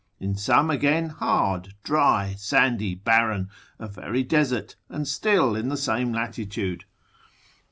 in 0.19 0.33
some 0.35 0.71
again 0.71 1.09
hard, 1.09 1.75
dry, 1.83 2.33
sandy, 2.35 2.95
barren, 2.95 3.51
a 3.77 3.87
very 3.87 4.23
desert, 4.23 4.75
and 4.89 5.07
still 5.07 5.55
in 5.55 5.69
the 5.69 5.77
same 5.77 6.11
latitude. 6.11 6.85